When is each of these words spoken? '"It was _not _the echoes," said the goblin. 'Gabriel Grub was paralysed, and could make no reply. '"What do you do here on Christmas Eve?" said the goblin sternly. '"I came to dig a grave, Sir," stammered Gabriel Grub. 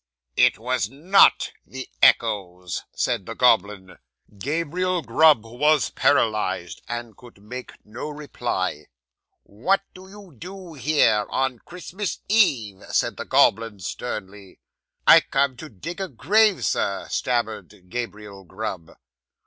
'"It 0.35 0.57
was 0.57 0.87
_not 0.87 1.51
_the 1.69 1.87
echoes," 2.01 2.85
said 2.91 3.27
the 3.27 3.35
goblin. 3.35 3.97
'Gabriel 4.35 5.03
Grub 5.03 5.45
was 5.45 5.91
paralysed, 5.91 6.81
and 6.87 7.15
could 7.15 7.39
make 7.39 7.73
no 7.85 8.09
reply. 8.09 8.87
'"What 9.43 9.81
do 9.93 10.09
you 10.09 10.33
do 10.35 10.73
here 10.73 11.27
on 11.29 11.59
Christmas 11.59 12.17
Eve?" 12.27 12.81
said 12.89 13.15
the 13.17 13.25
goblin 13.25 13.79
sternly. 13.79 14.59
'"I 15.05 15.19
came 15.19 15.55
to 15.57 15.69
dig 15.69 16.01
a 16.01 16.07
grave, 16.07 16.65
Sir," 16.65 17.07
stammered 17.11 17.87
Gabriel 17.89 18.43
Grub. 18.43 18.93